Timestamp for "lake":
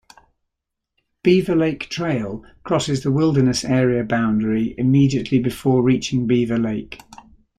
1.55-1.87, 6.57-6.97